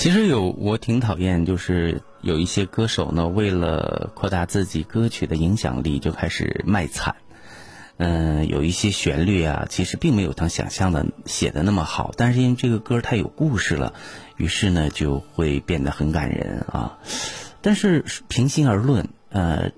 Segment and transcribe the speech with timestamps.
[0.00, 7.16] 其实有我挺讨厌，就是有一些歌手呢，为了扩大自己歌曲的影响力，就开始卖惨。
[7.98, 13.92] 嗯，有一些旋律啊，其实并没有他想象的写的那么好，但是因为这个歌太有故事了，
[14.38, 16.98] 于是呢就会变得很感人啊。
[17.60, 19.72] 但是平心而论，呃，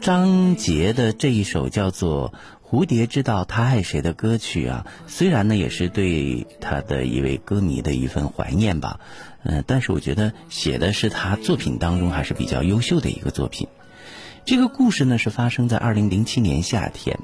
[0.00, 2.32] 张杰的这一首叫做。
[2.70, 9.00] 蝴蝶知道他爱谁的歌曲啊，虽然呢也是对他的一位歌迷的一份怀念吧，
[9.48, 13.66] 嗯，但是我觉得写的是他作品当中还是比较优秀的一个作品。
[14.44, 17.18] 这个故事呢是发生在二零零七年夏天，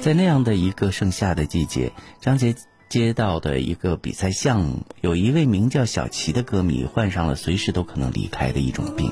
[0.00, 2.54] 在那样的一个盛夏的季节，张杰。
[2.92, 9.10] 接到的一个比赛项目，有一位名叫小齐的歌迷患上了随时都可能离开的一种病。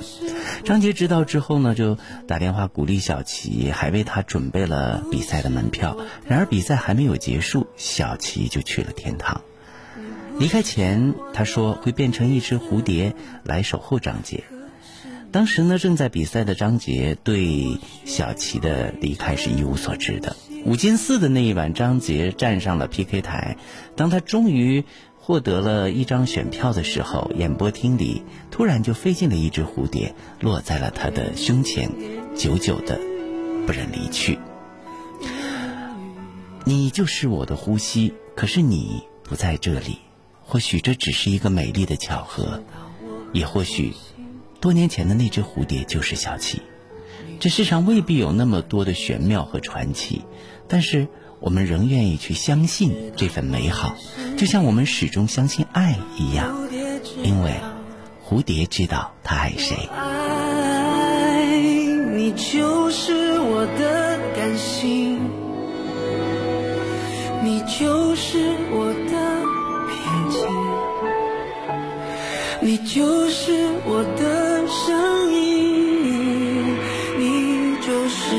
[0.65, 1.97] 张杰知道之后呢，就
[2.28, 5.97] 打电话鼓励小齐，还为他准备了比赛的门票。
[6.27, 9.41] 然而比赛还没有结束，小齐就去了天堂。
[10.41, 14.43] 离开前，他说会变成一只蝴蝶来守候张杰。
[15.31, 20.35] 当时呢，正在比赛的张杰对小齐的离开是一无所知的。
[20.65, 23.59] 五进四的那一晚，张杰站上了 PK 台。
[23.97, 24.83] 当他终于
[25.19, 31.91] 获得了一张选票的时候，演播厅里突然就飞进了一只蝴蝶，落在了他的胸前，
[32.35, 32.99] 久久的
[33.67, 34.39] 不忍离去。
[36.65, 39.99] 你就是我的呼吸，可是你不在这里。
[40.51, 42.65] 或许这只是一个美丽的巧合，
[43.33, 43.93] 也或许
[44.61, 46.61] 多年前的那只蝴蝶就是小七。
[47.38, 50.25] 这世上未必有那么多的玄妙和传奇，
[50.66, 51.06] 但是
[51.38, 53.94] 我们仍愿意去相信这份美好，
[54.37, 56.69] 就像我们始终相信爱一样，
[57.22, 57.55] 因为
[58.28, 59.77] 蝴蝶知道它爱谁。
[59.94, 61.47] 爱
[62.12, 65.17] 你就是我的感性，
[67.44, 69.40] 你就是我的
[70.10, 70.41] 眼睛
[72.62, 73.53] 你就是
[73.84, 76.76] 我的声音
[77.19, 78.37] 你就是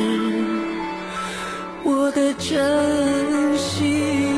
[1.83, 4.31] 我的真心。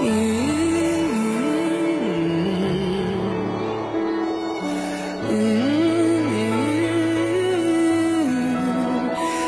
[0.00, 0.08] 你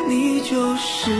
[0.08, 1.10] 你就是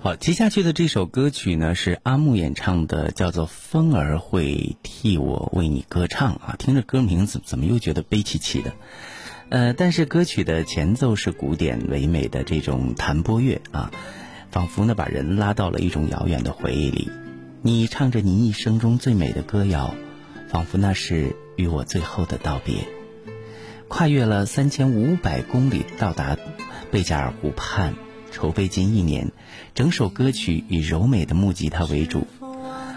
[0.00, 8.72] 好，接下去的这首歌曲呢是阿木演唱的，叫做《风儿会替我为你歌唱》啊，听着歌名怎怎么又觉得悲戚戚的？
[9.50, 13.90] 呃，但是歌曲的前奏是古典唯美的这种弹拨乐啊，
[14.58, 17.12] 仿佛呢把人拉到了一种遥远的回忆里。
[17.62, 19.94] 你唱着你一生中最美的歌谣，
[20.48, 22.78] 仿佛那是与我最后的道别。
[23.86, 26.36] 跨越了三千五百公里，到达
[26.90, 27.94] 贝加尔湖畔。
[28.32, 29.30] 筹备近一年，
[29.76, 32.26] 整首歌曲以柔美的木吉他为主，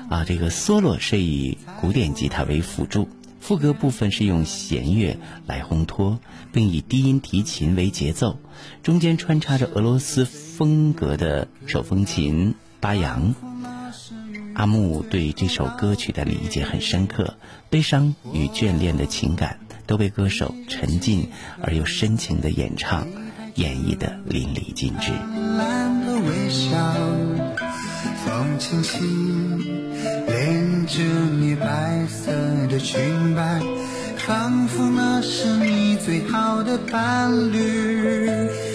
[0.09, 3.07] 啊，这个 solo 是以古典吉他为辅助，
[3.41, 5.17] 副歌部分是用弦乐
[5.47, 6.19] 来烘托，
[6.53, 8.39] 并以低音提琴为节奏，
[8.83, 13.33] 中间穿插着俄罗斯风格的手风琴、巴扬。
[14.53, 17.35] 阿木对这首歌曲的理解很深刻，
[17.69, 21.29] 悲伤与眷恋的情感都被歌手沉浸
[21.61, 23.07] 而又深情的演唱
[23.55, 25.11] 演绎的淋漓尽致。
[25.57, 26.69] 蓝的微笑，
[28.23, 29.59] 风轻轻
[30.91, 31.01] 着
[31.39, 32.33] 你白色
[32.69, 33.61] 的裙摆，
[34.17, 38.70] 仿佛那是你最好的伴侣。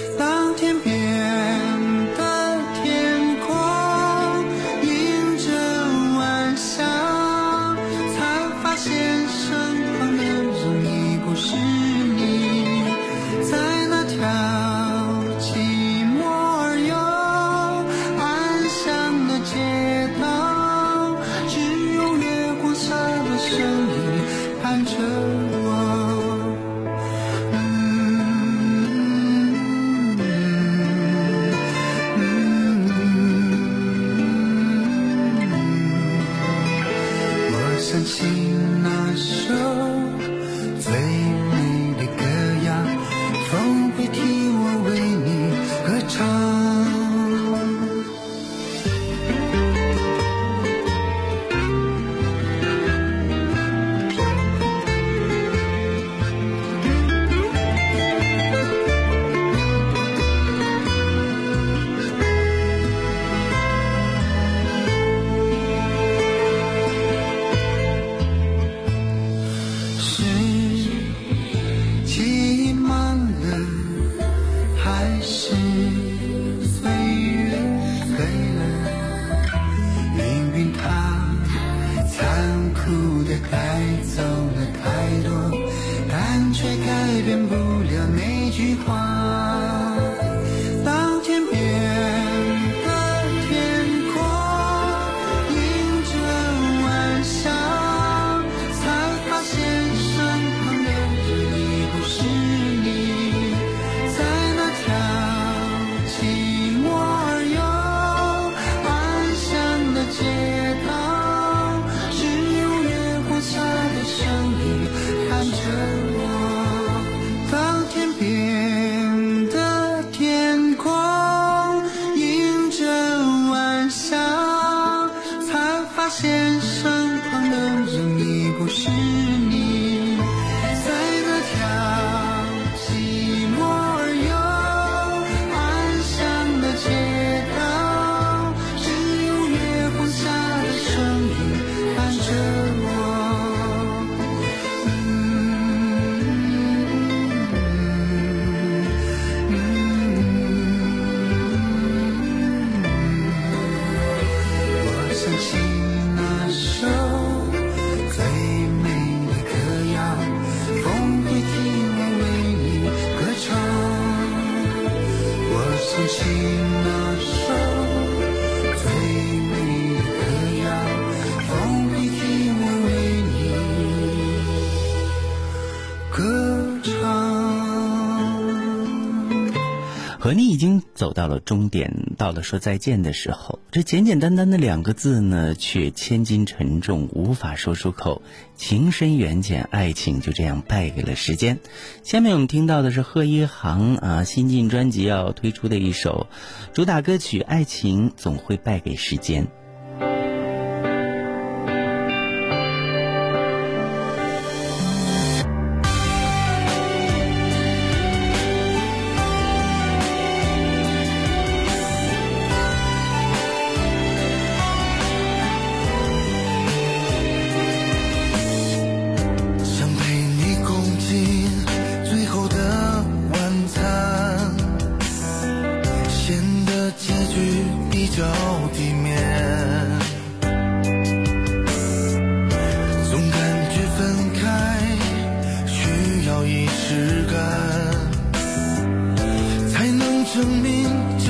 [180.97, 188.23] 走到了终点，到了说再见的时候，这简简单单的两个字呢，却千斤沉重，无法说出口。
[188.57, 191.59] 情深缘浅，爱情就这样败给了时间。
[192.03, 196.27] 下面我们听到的是贺一航啊新晋专辑要推出的一首
[196.73, 199.45] 主打歌曲《爱情总会败给时间》。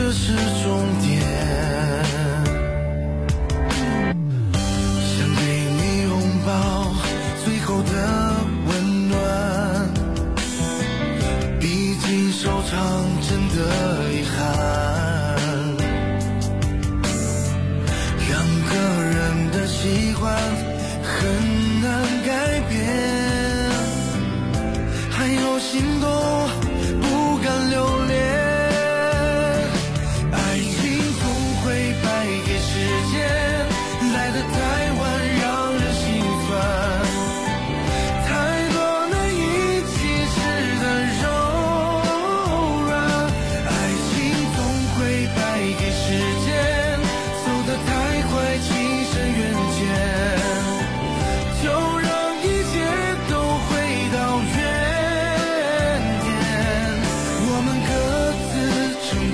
[0.07, 0.33] 这是
[0.63, 1.26] 终点。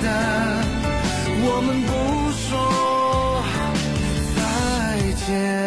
[0.05, 1.91] 我们不
[2.31, 3.41] 说
[4.35, 4.41] 再
[5.25, 5.62] 见。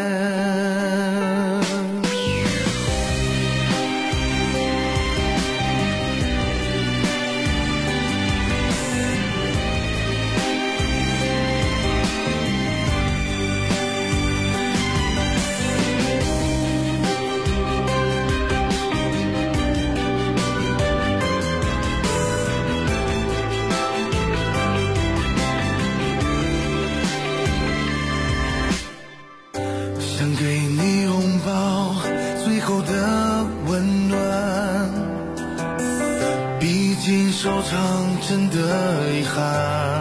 [37.68, 39.95] 场真的遗憾。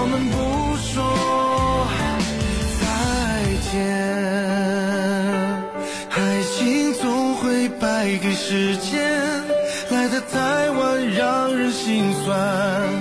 [0.00, 0.36] 我们不
[0.76, 0.94] 说
[2.80, 2.86] 再
[3.68, 3.74] 见。
[6.10, 6.16] 爱
[6.54, 8.96] 情总会败给时间，
[9.90, 12.97] 来得太晚，让人心酸。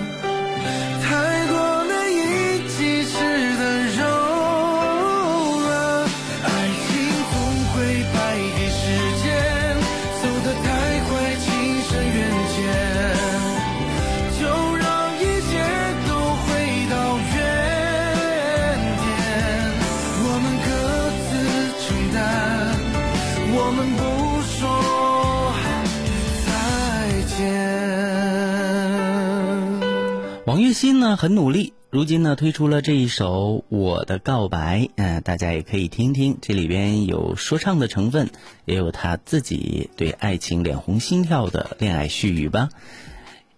[30.48, 38.30] 王栎鑫呢很努力，如今呢推出了这一首《我的告白》，嗯、大家也可以听听，这里边有说唱的成分，
[38.64, 42.70] 也有他自己对爱情脸红心跳的恋爱絮语吧，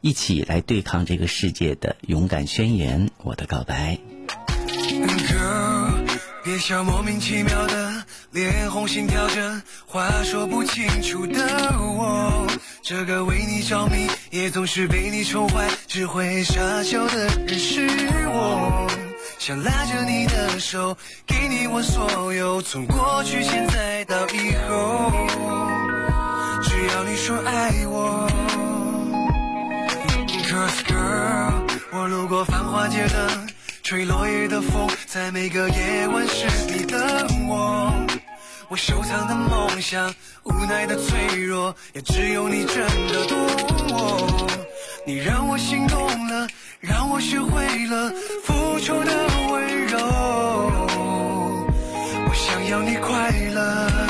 [0.02, 4.00] 一起来对抗这个世界的勇敢宣言，《我的告白》。
[6.44, 7.89] 别笑莫名其妙的，
[8.32, 11.42] 脸红心跳着，话说不清楚的
[11.80, 12.46] 我，
[12.84, 17.88] 这个为你着迷，也总是被你宠坏，只会傻笑的人是
[18.28, 18.88] 我。
[19.40, 20.96] 想拉着你的手，
[21.26, 25.12] 给你我所有，从过去、现在到以后，
[26.62, 28.30] 只要你说爱我。
[30.46, 33.50] Cause girl，我路过繁华街灯，
[33.82, 37.92] 吹落叶的风，在每个夜晚是你等我。
[38.70, 43.36] 我收藏的梦想，无奈的脆弱，也只有你真的懂
[43.90, 44.48] 我。
[45.08, 46.48] 你让我心动了，
[46.80, 48.12] 让我学会了
[48.44, 49.12] 付出的
[49.52, 49.98] 温柔。
[52.28, 54.09] 我想要你快乐。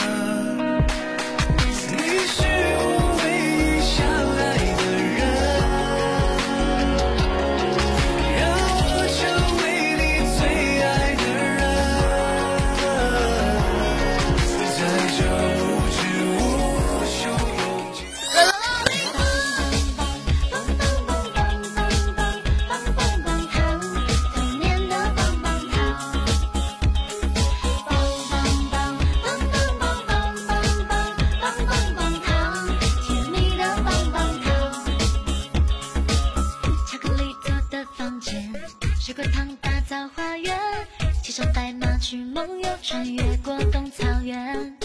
[42.00, 44.77] 去梦游，穿越过冬草原。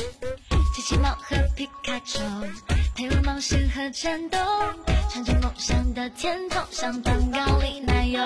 [0.74, 2.20] 机器猫和皮卡丘，
[2.96, 4.38] 陪我冒险和战斗，
[5.10, 8.20] 穿着梦想的甜筒，像蛋糕里奶油。